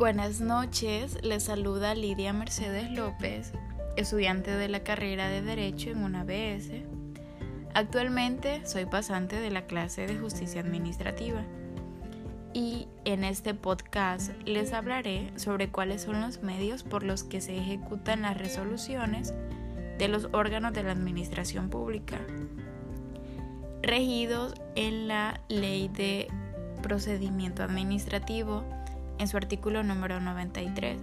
[0.00, 3.52] Buenas noches, les saluda Lidia Mercedes López,
[3.98, 6.70] estudiante de la carrera de Derecho en una ABS.
[7.74, 11.44] Actualmente soy pasante de la clase de Justicia Administrativa
[12.54, 17.58] y en este podcast les hablaré sobre cuáles son los medios por los que se
[17.58, 19.34] ejecutan las resoluciones
[19.98, 22.16] de los órganos de la Administración Pública,
[23.82, 26.28] regidos en la Ley de
[26.80, 28.64] Procedimiento Administrativo
[29.20, 30.98] en su artículo número 93,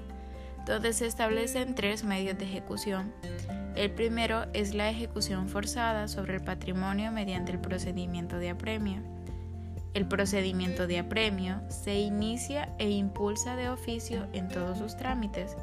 [0.66, 3.14] donde se establecen tres medios de ejecución.
[3.76, 9.02] El primero es la ejecución forzada sobre el patrimonio mediante el procedimiento de apremio.
[9.94, 15.56] El procedimiento de apremio se inicia e impulsa de oficio en todos sus trámites,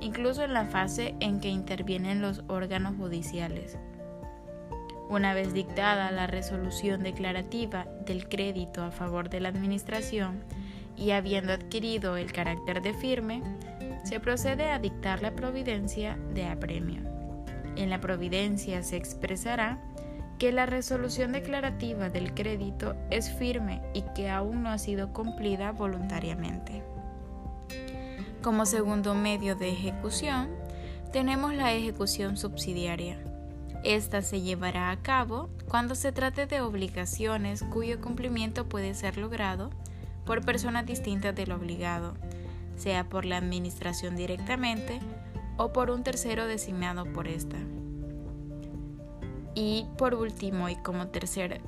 [0.00, 3.76] incluso en la fase en que intervienen los órganos judiciales.
[5.08, 10.44] Una vez dictada la resolución declarativa del crédito a favor de la Administración,
[10.98, 13.42] y habiendo adquirido el carácter de firme,
[14.04, 17.02] se procede a dictar la providencia de apremio.
[17.76, 19.78] En la providencia se expresará
[20.38, 25.72] que la resolución declarativa del crédito es firme y que aún no ha sido cumplida
[25.72, 26.82] voluntariamente.
[28.42, 30.48] Como segundo medio de ejecución,
[31.12, 33.18] tenemos la ejecución subsidiaria.
[33.84, 39.70] Esta se llevará a cabo cuando se trate de obligaciones cuyo cumplimiento puede ser logrado
[40.28, 42.12] por personas distintas del obligado,
[42.76, 45.00] sea por la administración directamente
[45.56, 47.56] o por un tercero designado por esta.
[49.54, 51.62] Y por último y como tercer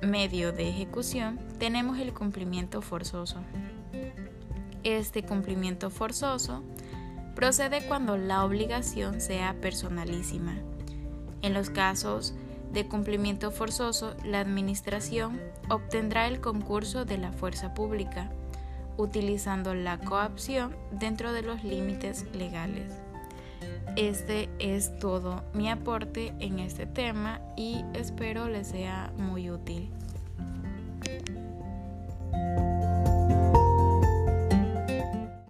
[0.00, 3.40] medio de ejecución tenemos el cumplimiento forzoso.
[4.84, 6.62] Este cumplimiento forzoso
[7.34, 10.54] procede cuando la obligación sea personalísima.
[11.42, 12.32] En los casos
[12.72, 18.30] de cumplimiento forzoso, la Administración obtendrá el concurso de la fuerza pública,
[18.96, 22.92] utilizando la coacción dentro de los límites legales.
[23.96, 29.90] Este es todo mi aporte en este tema y espero les sea muy útil.